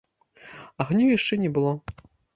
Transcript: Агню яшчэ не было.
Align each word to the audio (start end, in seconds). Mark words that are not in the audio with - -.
Агню 0.85 1.05
яшчэ 1.17 1.41
не 1.45 1.49
было. 1.59 1.71